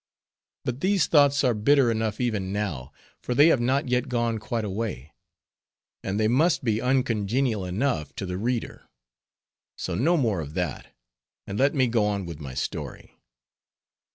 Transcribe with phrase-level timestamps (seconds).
[0.65, 4.65] But these thoughts are bitter enough even now, for they have not yet gone quite
[4.65, 5.13] away;
[6.03, 8.89] and they must be uncongenial enough to the reader;
[9.77, 10.87] so no more of that,
[11.45, 13.19] and let me go on with my story.